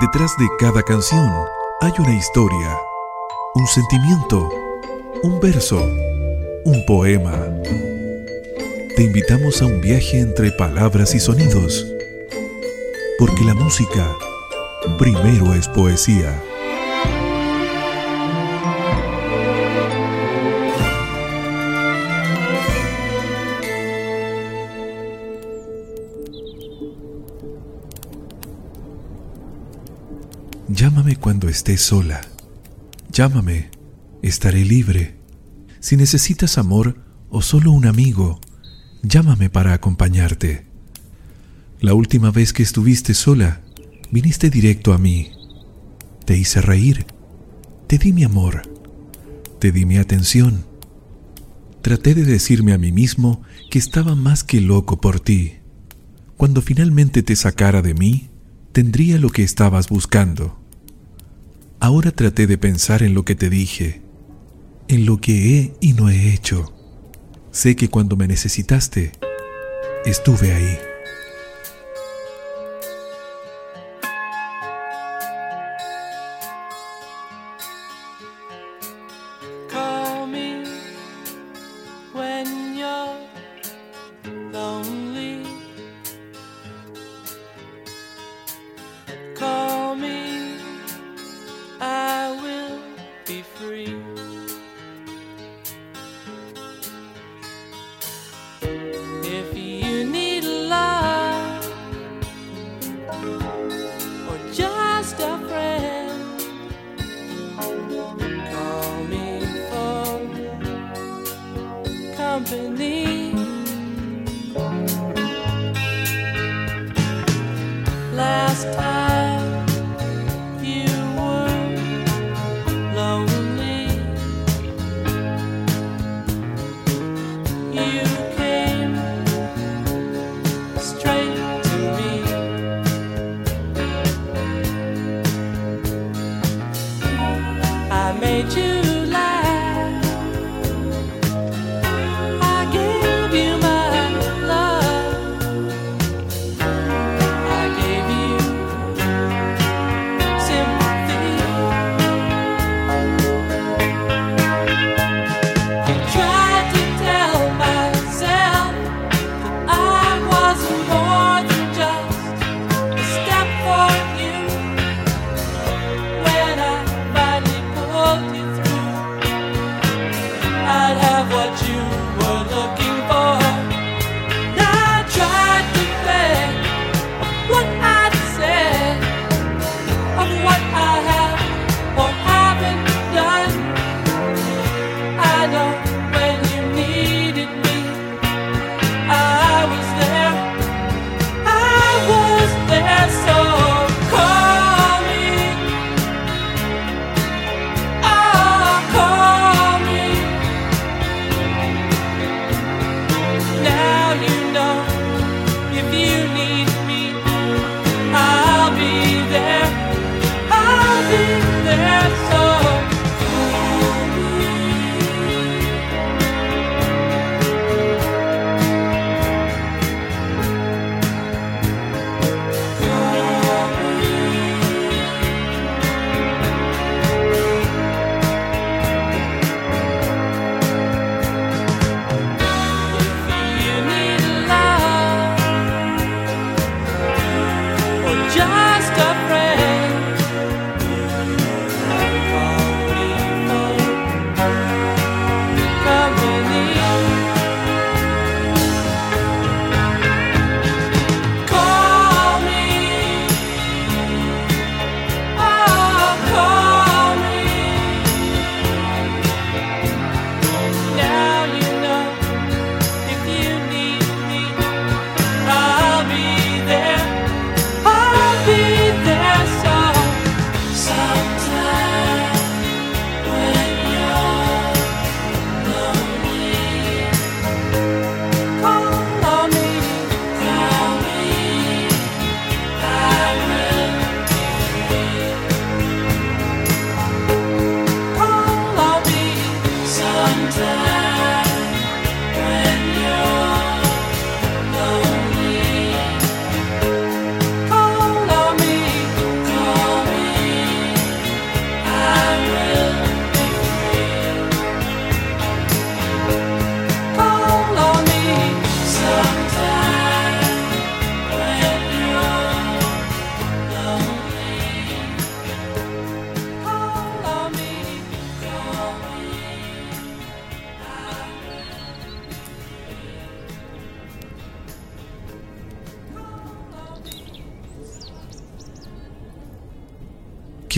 Detrás 0.00 0.38
de 0.38 0.48
cada 0.58 0.82
canción 0.82 1.30
hay 1.82 1.92
una 1.98 2.14
historia, 2.14 2.78
un 3.54 3.66
sentimiento, 3.66 4.48
un 5.22 5.38
verso, 5.38 5.86
un 6.64 6.82
poema. 6.86 7.38
Te 8.96 9.02
invitamos 9.02 9.60
a 9.60 9.66
un 9.66 9.82
viaje 9.82 10.18
entre 10.18 10.50
palabras 10.52 11.14
y 11.14 11.20
sonidos, 11.20 11.86
porque 13.18 13.44
la 13.44 13.52
música 13.52 14.16
primero 14.98 15.52
es 15.52 15.68
poesía. 15.68 16.42
Llámame 30.74 31.16
cuando 31.16 31.50
estés 31.50 31.82
sola. 31.82 32.22
Llámame, 33.12 33.68
estaré 34.22 34.64
libre. 34.64 35.18
Si 35.80 35.98
necesitas 35.98 36.56
amor 36.56 36.96
o 37.28 37.42
solo 37.42 37.72
un 37.72 37.84
amigo, 37.84 38.40
llámame 39.02 39.50
para 39.50 39.74
acompañarte. 39.74 40.66
La 41.80 41.92
última 41.92 42.30
vez 42.30 42.54
que 42.54 42.62
estuviste 42.62 43.12
sola, 43.12 43.60
viniste 44.10 44.48
directo 44.48 44.94
a 44.94 44.98
mí. 44.98 45.32
Te 46.24 46.38
hice 46.38 46.62
reír. 46.62 47.04
Te 47.86 47.98
di 47.98 48.14
mi 48.14 48.24
amor. 48.24 48.62
Te 49.58 49.72
di 49.72 49.84
mi 49.84 49.98
atención. 49.98 50.64
Traté 51.82 52.14
de 52.14 52.24
decirme 52.24 52.72
a 52.72 52.78
mí 52.78 52.92
mismo 52.92 53.42
que 53.70 53.78
estaba 53.78 54.14
más 54.14 54.42
que 54.42 54.62
loco 54.62 55.02
por 55.02 55.20
ti. 55.20 55.56
Cuando 56.38 56.62
finalmente 56.62 57.22
te 57.22 57.36
sacara 57.36 57.82
de 57.82 57.92
mí, 57.92 58.30
tendría 58.72 59.18
lo 59.18 59.28
que 59.28 59.42
estabas 59.42 59.90
buscando. 59.90 60.61
Ahora 61.82 62.12
traté 62.12 62.46
de 62.46 62.58
pensar 62.58 63.02
en 63.02 63.12
lo 63.12 63.24
que 63.24 63.34
te 63.34 63.50
dije, 63.50 64.02
en 64.86 65.04
lo 65.04 65.20
que 65.20 65.58
he 65.58 65.74
y 65.80 65.94
no 65.94 66.10
he 66.10 66.32
hecho. 66.32 66.72
Sé 67.50 67.74
que 67.74 67.88
cuando 67.88 68.14
me 68.16 68.28
necesitaste, 68.28 69.10
estuve 70.04 70.52
ahí. 70.52 70.78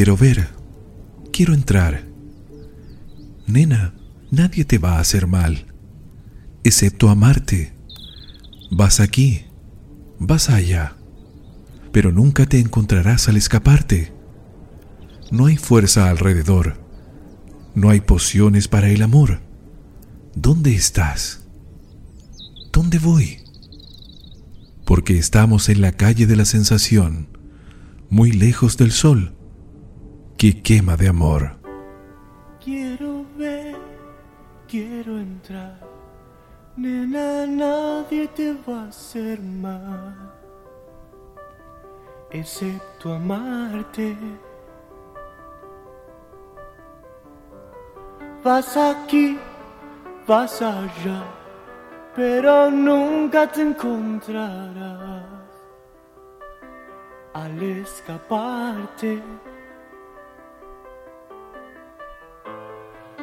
Quiero 0.05 0.19
ver, 0.19 0.51
quiero 1.33 1.55
entrar. 1.55 2.05
Nena, 3.47 3.95
nadie 4.31 4.67
te 4.67 4.77
va 4.77 4.97
a 4.97 5.01
hacer 5.01 5.27
mal, 5.27 5.65
excepto 6.63 7.09
amarte. 7.09 7.73
Vas 8.71 9.01
aquí, 9.01 9.47
vas 10.19 10.51
allá, 10.51 10.95
pero 11.91 12.13
nunca 12.13 12.45
te 12.45 12.59
encontrarás 12.59 13.31
al 13.31 13.39
escaparte. 13.39 14.13
No 15.31 15.47
hay 15.47 15.57
fuerza 15.57 16.11
alrededor, 16.11 16.85
no 17.75 17.89
hay 17.89 18.03
pociones 18.03 18.69
para 18.69 18.91
el 18.91 19.01
amor. 19.01 19.41
¿Dónde 20.35 20.75
estás? 20.75 21.47
¿Dónde 22.75 22.99
voy? 22.99 23.39
Porque 24.85 25.17
estamos 25.17 25.71
en 25.71 25.81
la 25.81 25.93
calle 25.93 26.27
de 26.27 26.37
la 26.37 26.45
sensación, 26.45 27.39
muy 28.11 28.33
lejos 28.33 28.77
del 28.77 28.93
sol, 28.93 29.34
que 30.37 30.63
quema 30.63 30.97
de 30.97 31.09
amor. 31.09 31.57
Quiero 32.63 33.25
ver, 33.37 33.77
quiero 34.69 35.19
entrar, 35.19 35.79
nena, 36.77 37.47
nadie 37.47 38.29
te 38.29 38.55
va 38.67 38.85
a 38.85 38.89
hacer 38.89 39.41
mal, 39.41 40.33
excepto 42.31 43.13
amarte. 43.13 44.17
Vas 48.43 48.77
aquí 48.77 49.39
vas 50.27 50.63
allá, 50.63 51.23
pero 52.15 52.71
nunca 52.71 53.47
te 53.51 53.63
encontrarás 53.63 55.25
al 57.35 57.63
escaparte. 57.63 59.23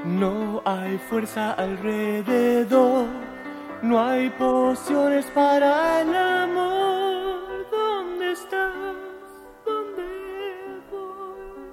No 0.06 0.64
hay 0.66 0.98
fuerza 0.98 1.52
alrededor, 1.54 3.06
no 3.84 4.00
hay 4.04 4.32
pociones 4.32 5.26
para 5.28 6.02
el 6.02 6.16
amor. 6.16 7.68
¿Dónde 7.70 8.32
estás? 8.32 8.74
¿Dónde 9.64 10.82
voy? 10.90 11.70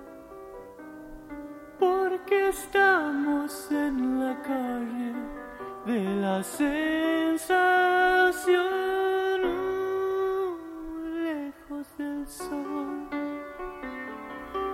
Porque 1.79 2.49
estamos 2.51 3.71
en 3.71 4.21
la 4.21 4.43
calle 4.43 5.15
de 5.87 6.05
la 6.21 6.43
sensación, 6.43 7.49
lejos 11.25 11.87
del 11.97 12.27
sol 12.27 13.09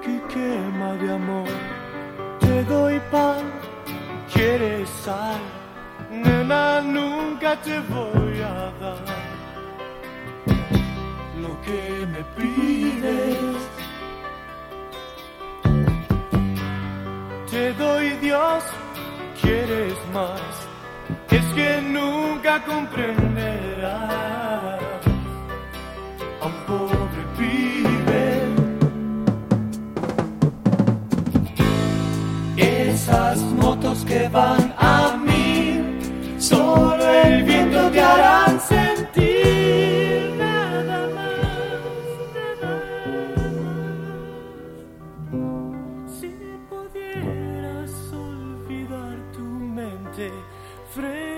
que 0.03 0.21
quema 0.27 0.95
de 0.95 1.13
amor. 1.13 1.74
Te 2.55 2.63
doy 2.67 3.01
pan, 3.11 3.51
quieres 4.33 4.89
sal, 4.89 5.41
nena, 6.09 6.81
nunca 6.83 7.61
te 7.61 7.81
voy 7.81 8.41
a 8.43 8.71
dar 8.81 8.97
lo 11.43 11.61
que 11.63 12.07
me 12.13 12.23
pides. 12.37 13.57
Te 17.51 17.73
doy 17.73 18.11
Dios, 18.23 18.63
quieres 19.43 19.97
más, 20.13 20.69
es 21.31 21.45
que 21.57 21.83
nunca 21.83 22.63
comprenderás 22.63 24.81
a 26.41 26.49
que 34.03 34.29
van 34.29 34.75
a 34.77 35.17
mí, 35.17 35.81
solo 36.39 37.05
el 37.09 37.45
viento 37.45 37.91
te 37.91 38.01
harán 38.01 38.61
sentir 38.61 40.35
nada 40.37 41.07
más, 41.15 41.39
nada 42.35 42.73
más. 45.31 46.19
Si 46.19 46.33
pudieras 46.69 47.93
olvidar 48.13 49.17
tu 49.33 49.43
mente 49.43 50.33
frente 50.93 51.34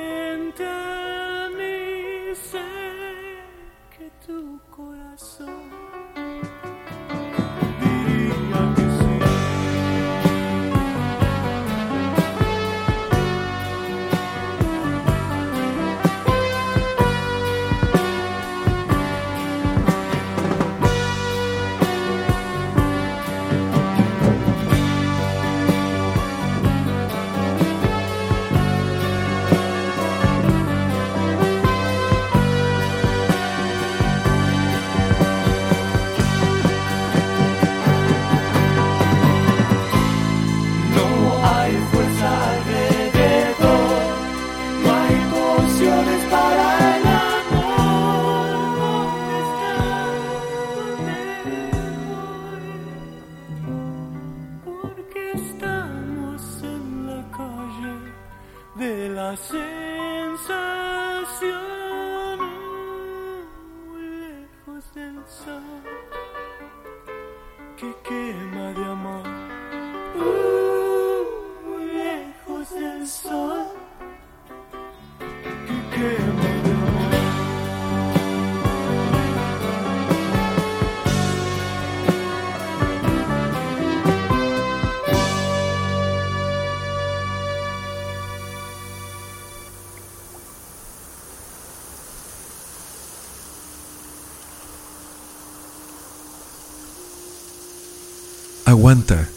Aguanta, 98.86 99.28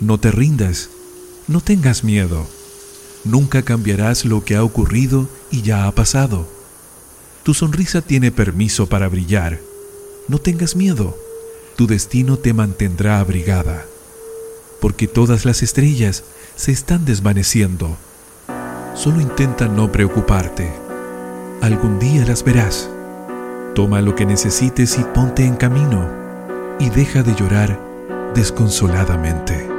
no 0.00 0.20
te 0.20 0.30
rindas, 0.30 0.90
no 1.48 1.62
tengas 1.62 2.04
miedo. 2.04 2.46
Nunca 3.24 3.62
cambiarás 3.62 4.26
lo 4.26 4.44
que 4.44 4.54
ha 4.54 4.62
ocurrido 4.62 5.30
y 5.50 5.62
ya 5.62 5.86
ha 5.86 5.92
pasado. 5.92 6.46
Tu 7.42 7.54
sonrisa 7.54 8.02
tiene 8.02 8.30
permiso 8.32 8.86
para 8.86 9.08
brillar. 9.08 9.60
No 10.28 10.36
tengas 10.36 10.76
miedo, 10.76 11.16
tu 11.76 11.86
destino 11.86 12.36
te 12.36 12.52
mantendrá 12.52 13.18
abrigada, 13.18 13.86
porque 14.82 15.06
todas 15.06 15.46
las 15.46 15.62
estrellas 15.62 16.24
se 16.54 16.70
están 16.70 17.06
desvaneciendo. 17.06 17.96
Solo 18.94 19.22
intenta 19.22 19.68
no 19.68 19.90
preocuparte. 19.90 20.70
Algún 21.62 21.98
día 21.98 22.26
las 22.26 22.44
verás. 22.44 22.90
Toma 23.74 24.02
lo 24.02 24.14
que 24.14 24.26
necesites 24.26 24.98
y 24.98 25.02
ponte 25.14 25.46
en 25.46 25.56
camino, 25.56 26.06
y 26.78 26.90
deja 26.90 27.22
de 27.22 27.34
llorar 27.34 27.85
desconsoladamente. 28.36 29.75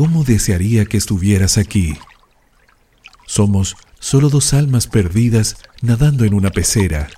¿Cómo 0.00 0.24
desearía 0.24 0.86
que 0.86 0.96
estuvieras 0.96 1.58
aquí? 1.58 1.94
Somos 3.26 3.76
solo 3.98 4.30
dos 4.30 4.54
almas 4.54 4.86
perdidas 4.86 5.58
nadando 5.82 6.24
en 6.24 6.32
una 6.32 6.48
pecera, 6.48 7.10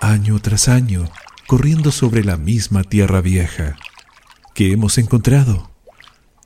año 0.00 0.38
tras 0.38 0.68
año, 0.68 1.10
corriendo 1.46 1.92
sobre 1.92 2.24
la 2.24 2.38
misma 2.38 2.84
tierra 2.84 3.20
vieja. 3.20 3.76
que 4.54 4.72
hemos 4.72 4.96
encontrado? 4.96 5.70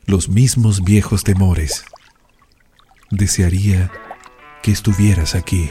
Los 0.06 0.28
mismos 0.28 0.82
viejos 0.82 1.22
temores. 1.22 1.84
Desearía 3.12 3.92
que 4.60 4.72
estuvieras 4.72 5.36
aquí. 5.36 5.70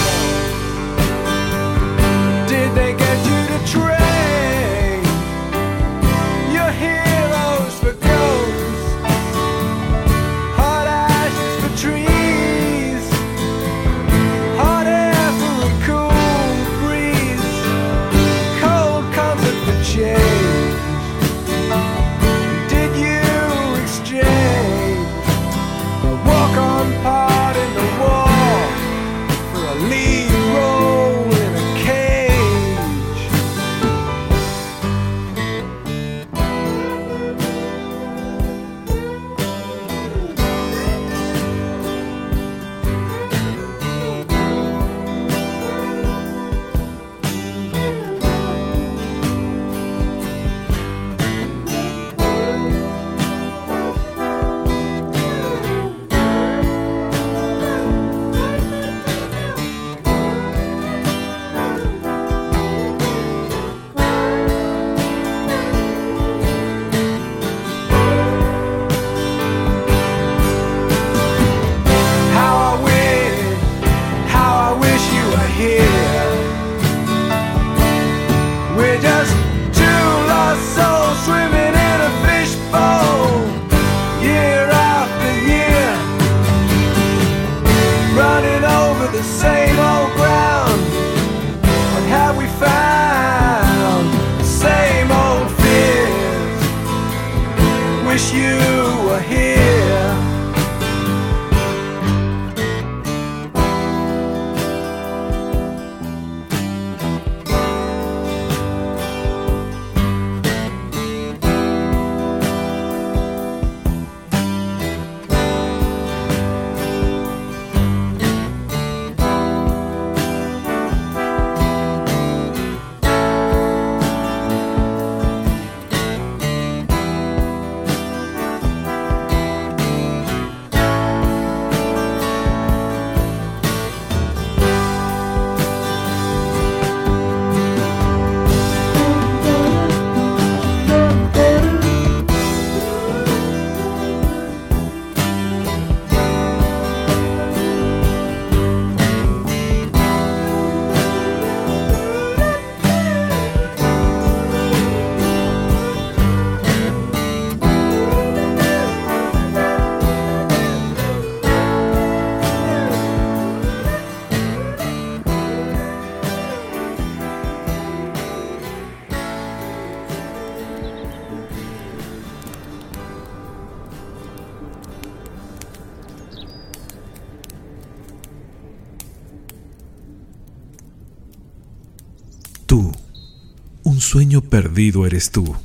Sueño 184.11 184.41
perdido 184.41 185.05
eres 185.05 185.31
tú. 185.31 185.55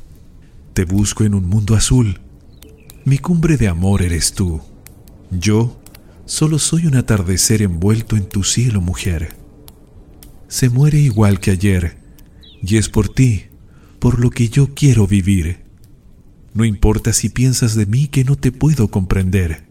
Te 0.73 0.85
busco 0.85 1.25
en 1.25 1.35
un 1.35 1.49
mundo 1.49 1.75
azul. 1.75 2.21
Mi 3.05 3.19
cumbre 3.19 3.57
de 3.57 3.67
amor 3.67 4.03
eres 4.03 4.35
tú. 4.35 4.61
Yo 5.33 5.81
solo 6.27 6.61
soy 6.61 6.87
un 6.87 6.95
atardecer 6.95 7.61
envuelto 7.61 8.17
en 8.17 8.29
tu 8.29 8.45
cielo, 8.45 8.81
mujer. 8.81 9.35
Se 10.47 10.69
muere 10.69 10.97
igual 11.01 11.41
que 11.41 11.51
ayer, 11.51 11.99
y 12.63 12.77
es 12.77 12.89
por 12.89 13.09
ti, 13.09 13.47
por 13.99 14.21
lo 14.21 14.31
que 14.31 14.49
yo 14.49 14.75
quiero 14.75 15.09
vivir. 15.09 15.65
No 16.55 16.65
importa 16.65 17.13
si 17.13 17.31
piensas 17.31 17.75
de 17.75 17.87
mí 17.87 18.07
que 18.07 18.23
no 18.23 18.37
te 18.37 18.53
puedo 18.53 18.93
comprender. 18.93 19.65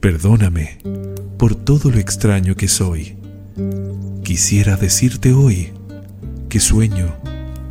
Perdóname 0.00 0.78
por 1.38 1.54
todo 1.54 1.92
lo 1.92 2.00
extraño 2.00 2.56
que 2.56 2.66
soy. 2.66 3.14
Quisiera 4.24 4.76
decirte 4.76 5.32
hoy 5.32 5.70
que 6.48 6.58
sueño 6.58 7.14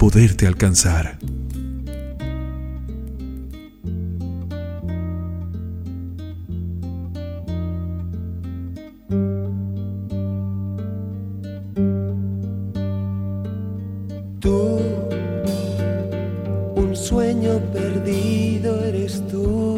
poderte 0.01 0.47
alcanzar. 0.47 1.19
Tú, 14.39 14.79
un 16.75 16.95
sueño 16.95 17.59
perdido 17.71 18.83
eres 18.83 19.21
tú. 19.27 19.77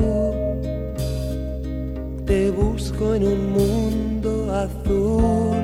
Te 2.26 2.50
busco 2.50 3.14
en 3.16 3.24
un 3.26 3.52
mundo 3.52 4.56
azul. 4.56 5.58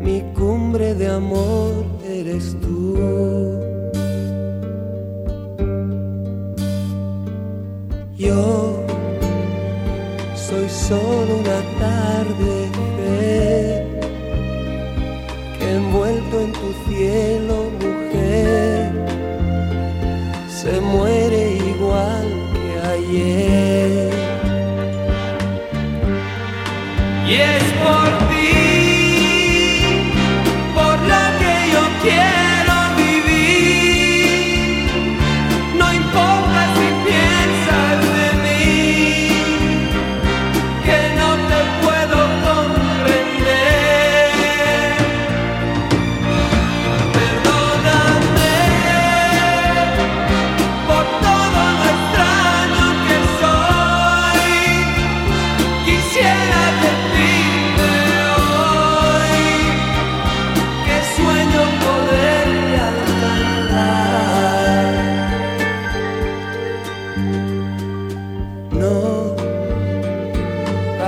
Mi 0.00 0.20
cumbre 0.34 0.96
de 0.96 1.06
amor 1.06 1.91
eres 2.32 2.56
tú. 2.60 3.61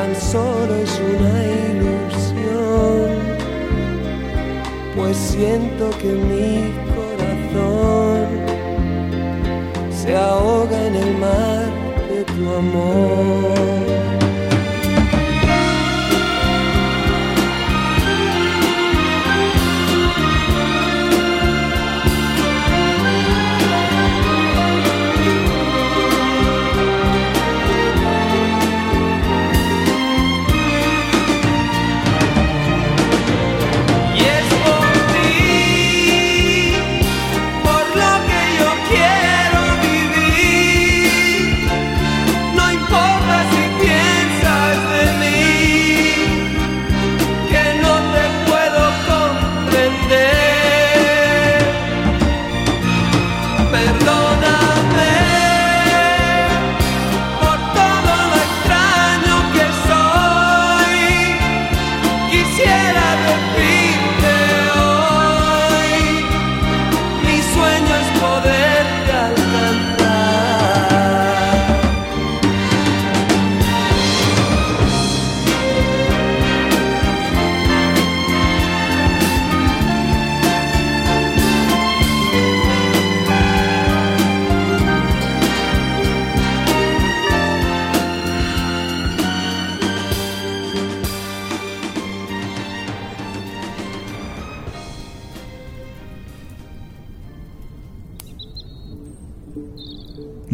Tan 0.05 0.17
solo 0.17 0.75
es 0.75 1.01
una 1.15 1.35
ilusión, 1.71 3.09
pues 4.95 5.17
siento 5.17 5.91
que 6.01 6.13
mi 6.13 6.75
corazón 6.95 8.27
se 9.91 10.15
ahoga 10.15 10.87
en 10.89 10.97
el 10.97 11.17
mar 11.19 11.67
de 12.11 12.25
tu 12.25 12.55
amor. 12.55 13.74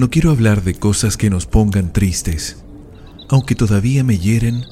No 0.00 0.08
quiero 0.08 0.30
hablar 0.30 0.64
de 0.64 0.72
cosas 0.72 1.18
que 1.18 1.28
nos 1.28 1.44
pongan 1.44 1.92
tristes. 1.92 2.64
Aunque 3.28 3.54
todavía 3.54 4.02
me 4.02 4.18
hieren, 4.18 4.64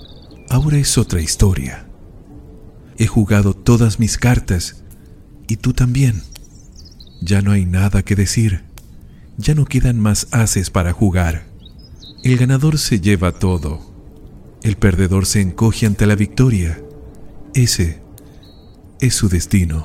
ahora 0.48 0.78
es 0.78 0.96
otra 0.96 1.20
historia. 1.20 1.86
He 2.96 3.06
jugado 3.06 3.52
todas 3.52 4.00
mis 4.00 4.16
cartas 4.16 4.84
y 5.46 5.56
tú 5.58 5.74
también. 5.74 6.22
Ya 7.20 7.42
no 7.42 7.52
hay 7.52 7.66
nada 7.66 8.02
que 8.02 8.16
decir. 8.16 8.62
Ya 9.36 9.54
no 9.54 9.66
quedan 9.66 10.00
más 10.00 10.28
haces 10.30 10.70
para 10.70 10.94
jugar. 10.94 11.46
El 12.24 12.38
ganador 12.38 12.78
se 12.78 12.98
lleva 12.98 13.32
todo. 13.32 13.82
El 14.62 14.76
perdedor 14.76 15.26
se 15.26 15.42
encoge 15.42 15.84
ante 15.84 16.06
la 16.06 16.14
victoria. 16.14 16.80
Ese 17.52 18.00
es 18.98 19.12
su 19.12 19.28
destino. 19.28 19.84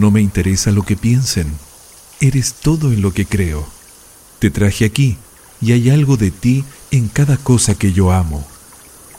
No 0.00 0.10
me 0.10 0.22
interesa 0.22 0.70
lo 0.70 0.82
que 0.82 0.96
piensen. 0.96 1.52
Eres 2.22 2.54
todo 2.54 2.90
en 2.90 3.02
lo 3.02 3.12
que 3.12 3.26
creo. 3.26 3.66
Te 4.38 4.50
traje 4.50 4.86
aquí 4.86 5.18
y 5.60 5.72
hay 5.72 5.90
algo 5.90 6.16
de 6.16 6.30
ti 6.30 6.64
en 6.90 7.08
cada 7.08 7.36
cosa 7.36 7.74
que 7.74 7.92
yo 7.92 8.10
amo. 8.10 8.42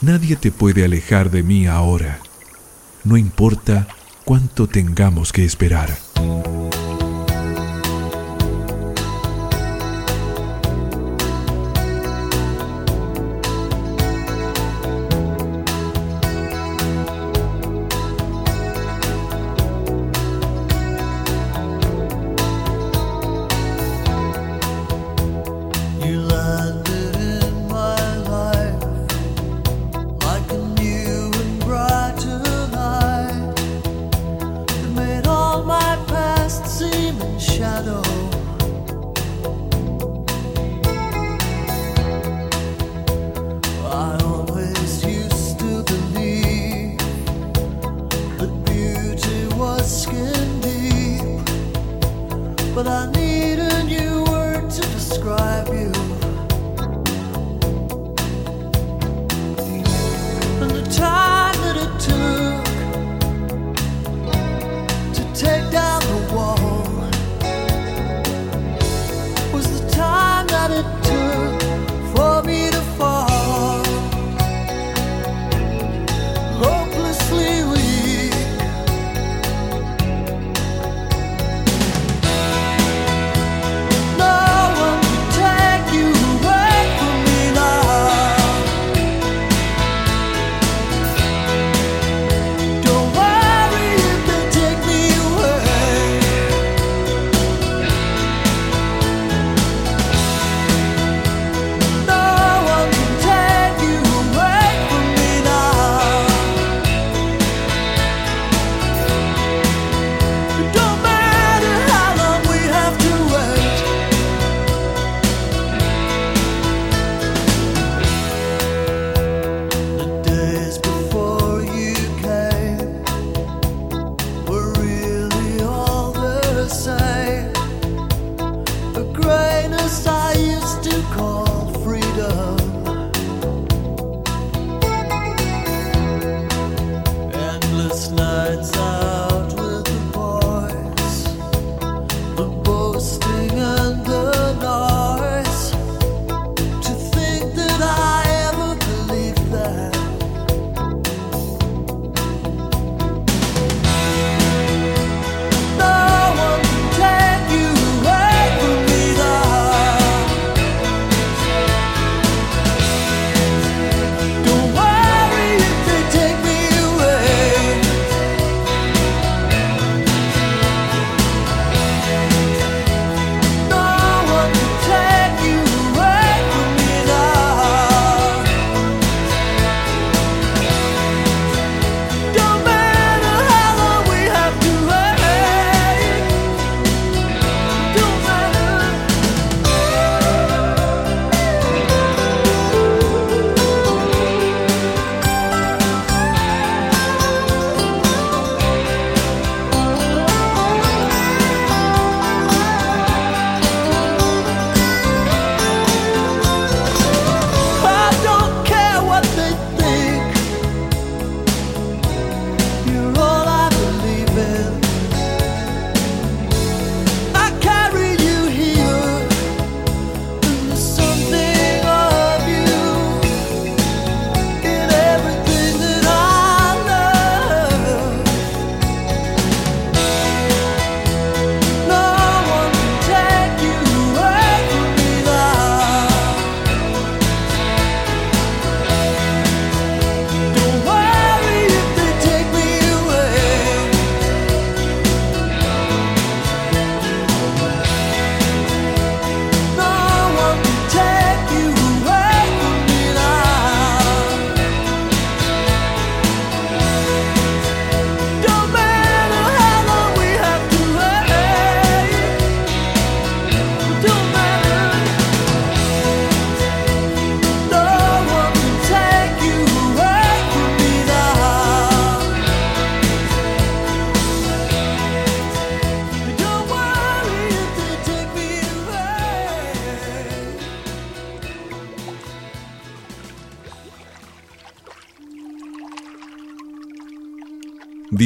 Nadie 0.02 0.38
te 0.38 0.52
puede 0.52 0.84
alejar 0.84 1.30
de 1.30 1.44
mí 1.44 1.67
ahora. 1.67 2.20
No 3.04 3.15
importa 3.15 3.89
cuánto 4.26 4.65
tengamos 4.65 5.32
que 5.32 5.46
esperar. 5.46 5.96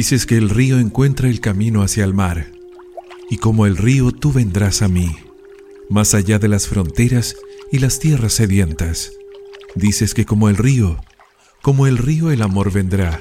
dices 0.06 0.24
que 0.24 0.36
el 0.36 0.50
río 0.50 0.78
encuentra 0.78 1.28
el 1.28 1.40
camino 1.40 1.82
hacia 1.82 2.04
el 2.04 2.14
mar, 2.14 2.52
y 3.28 3.38
como 3.38 3.66
el 3.66 3.76
río 3.76 4.12
tú 4.12 4.32
vendrás 4.32 4.82
a 4.82 4.86
mí, 4.86 5.16
más 5.90 6.14
allá 6.14 6.38
de 6.38 6.46
las 6.46 6.68
fronteras 6.68 7.34
y 7.72 7.80
las 7.80 7.98
tierras 7.98 8.34
sedientas. 8.34 9.10
Dices 9.74 10.14
que 10.14 10.24
como 10.24 10.48
el 10.48 10.58
río, 10.58 11.00
como 11.60 11.88
el 11.88 11.98
río 11.98 12.30
el 12.30 12.42
amor 12.42 12.70
vendrá, 12.72 13.20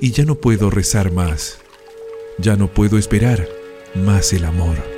y 0.00 0.10
ya 0.10 0.24
no 0.24 0.34
puedo 0.34 0.68
rezar 0.68 1.12
más, 1.12 1.58
ya 2.40 2.56
no 2.56 2.74
puedo 2.74 2.98
esperar 2.98 3.46
más 3.94 4.32
el 4.32 4.46
amor. 4.46 4.95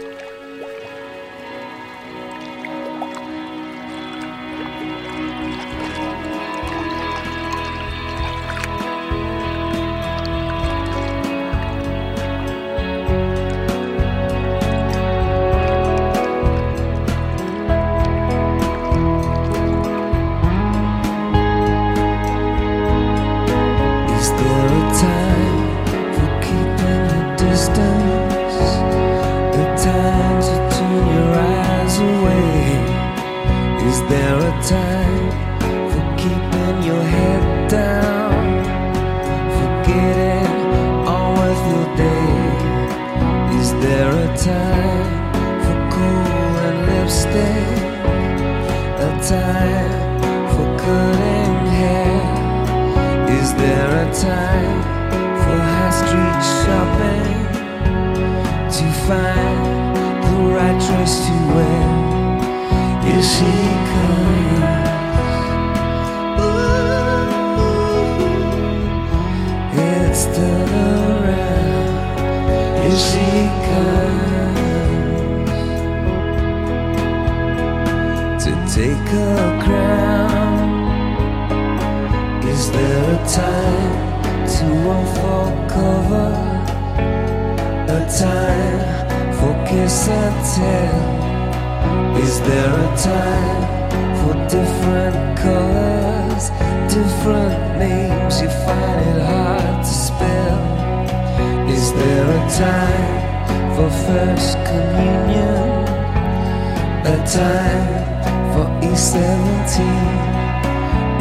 There 101.99 102.30
a 102.30 102.42
time 102.51 103.74
for 103.74 103.88
first 104.07 104.57
communion? 104.70 105.68
A 107.05 107.16
time 107.26 107.86
for 108.53 108.66
E17? 108.86 109.76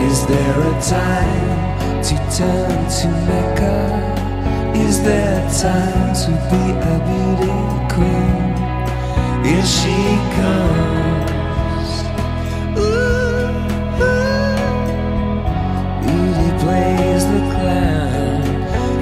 Is 0.09 0.17
there 0.27 0.59
a 0.61 0.75
time 0.81 2.03
to 2.03 2.15
turn 2.37 2.77
to 2.97 3.07
Mecca? 3.27 3.77
Is 4.75 4.95
there 5.03 5.41
time 5.65 6.13
to 6.23 6.31
be 6.49 6.63
a 6.91 6.95
beauty 7.07 7.57
queen? 7.93 8.47
Here 9.45 9.67
she 9.77 9.97
comes. 10.37 11.91
Ooh, 12.77 13.49
ooh. 14.03 15.37
Beauty 16.03 16.49
plays 16.61 17.23
the 17.33 17.41
clown. 17.53 18.41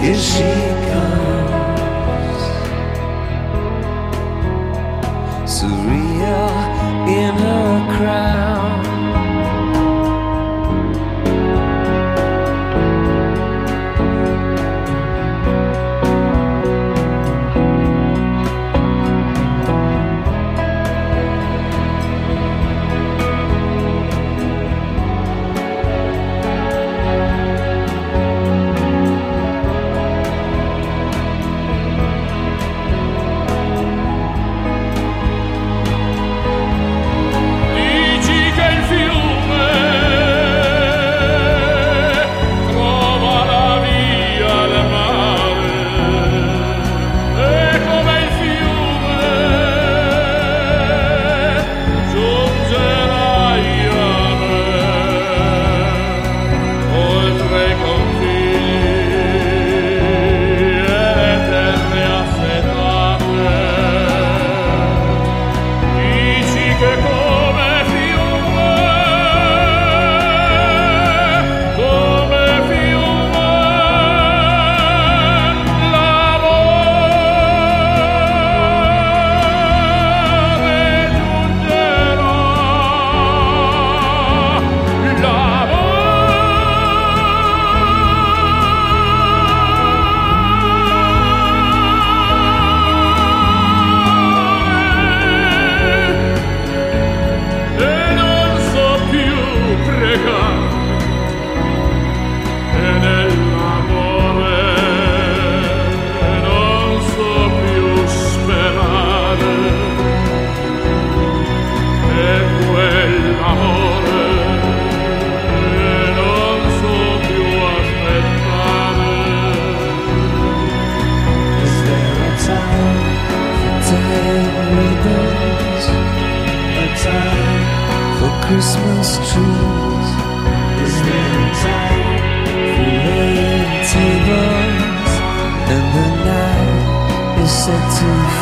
Here 0.01 0.21
she 0.29 0.84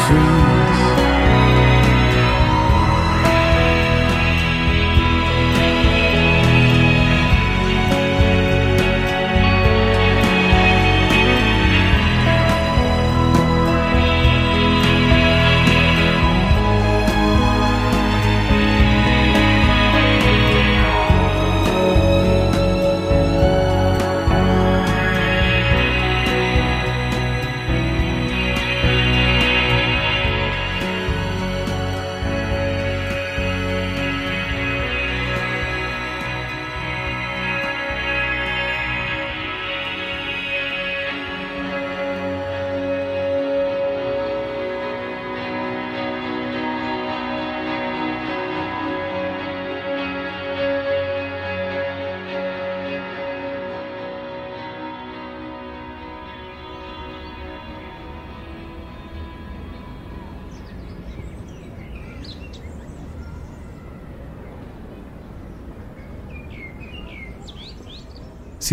freeze. 0.06 0.93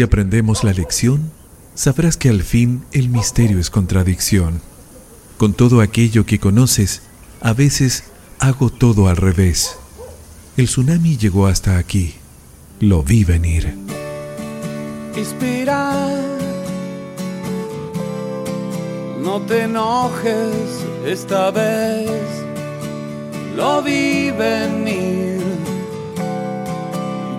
Si 0.01 0.05
aprendemos 0.05 0.64
la 0.64 0.72
lección, 0.72 1.30
sabrás 1.74 2.16
que 2.16 2.30
al 2.30 2.42
fin 2.42 2.86
el 2.90 3.11
misterio 3.11 3.59
es 3.59 3.68
contradicción. 3.68 4.62
Con 5.36 5.53
todo 5.53 5.82
aquello 5.82 6.24
que 6.24 6.38
conoces, 6.38 7.03
a 7.42 7.53
veces 7.53 8.05
hago 8.38 8.70
todo 8.70 9.09
al 9.09 9.18
revés. 9.18 9.76
El 10.57 10.68
tsunami 10.68 11.18
llegó 11.18 11.46
hasta 11.46 11.76
aquí. 11.76 12.14
Lo 12.80 13.03
vi 13.03 13.24
venir. 13.24 13.76
Esperar 15.14 16.16
No 19.22 19.42
te 19.42 19.64
enojes 19.64 20.82
esta 21.05 21.51
vez, 21.51 22.09
lo 23.55 23.82
vi 23.82 24.30
venir. 24.30 25.29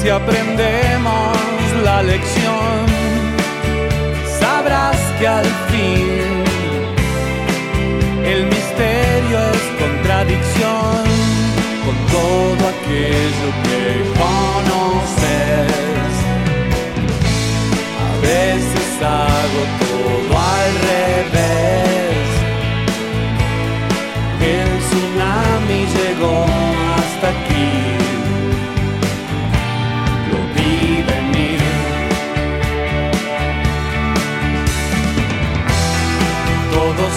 Si 0.00 0.08
aprendemos 0.08 1.36
la 1.82 2.02
lección, 2.04 2.86
sabrás 4.38 4.96
que 5.18 5.26
al 5.26 5.44
fin 5.70 6.44
el 8.24 8.44
misterio 8.46 9.38
es 9.54 9.62
contradicción 9.82 11.02
con 11.84 11.96
todo 12.16 12.62
aquello 12.74 13.48
que 13.64 13.84
conoces. 14.22 15.72
A 18.06 18.12
veces 18.22 18.88
hago 19.02 19.62
todo 19.84 20.32
al 20.38 20.70
revés. 20.92 22.28
El 24.54 24.70
tsunami 24.78 25.80
llegó 25.96 26.44
hasta 26.96 27.28
aquí. 27.30 27.97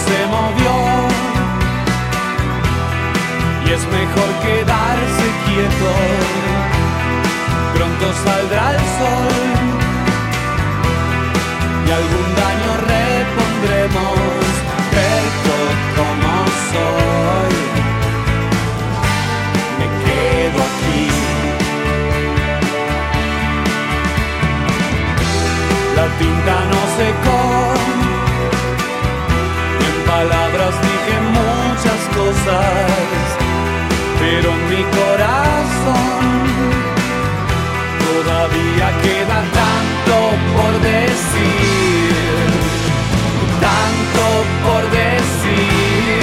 Se 0.06 0.26
movió. 0.26 0.74
Y 3.66 3.70
es 3.70 3.82
mejor 3.86 4.30
quedarse 4.42 5.26
quieto. 5.46 5.92
Pronto 7.74 8.06
saldrá 8.24 8.70
el 8.72 8.78
sol 8.98 9.72
y 11.86 11.90
algún 11.90 12.28
daño 12.42 12.70
repondremos, 12.92 14.18
pero 14.90 15.56
como 15.96 16.32
soy, 16.70 17.54
me 19.78 19.86
quedo 20.04 20.58
aquí. 20.70 21.04
La 25.96 26.06
tinta 26.18 26.54
no 26.70 26.80
secó, 26.98 27.40
cosas, 32.32 33.36
pero 34.18 34.52
mi 34.70 34.82
corazón 34.98 36.32
todavía 38.06 38.88
queda 39.02 39.38
tanto 39.60 40.16
por 40.56 40.72
decir, 40.80 42.12
tanto 43.60 44.24
por 44.66 44.82
decir, 44.90 46.22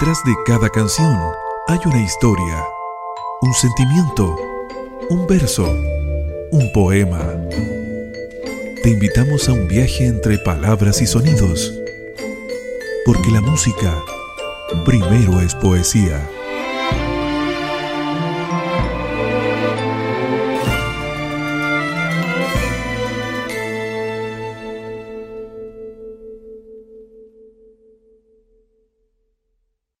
Detrás 0.00 0.24
de 0.24 0.34
cada 0.46 0.70
canción 0.70 1.14
hay 1.68 1.78
una 1.84 2.00
historia, 2.00 2.64
un 3.42 3.52
sentimiento, 3.52 4.34
un 5.10 5.26
verso, 5.26 5.78
un 6.50 6.72
poema. 6.72 7.20
Te 8.82 8.88
invitamos 8.88 9.46
a 9.50 9.52
un 9.52 9.68
viaje 9.68 10.06
entre 10.06 10.38
palabras 10.38 11.02
y 11.02 11.06
sonidos, 11.06 11.74
porque 13.04 13.30
la 13.30 13.42
música 13.42 13.94
primero 14.86 15.38
es 15.42 15.54
poesía. 15.56 16.26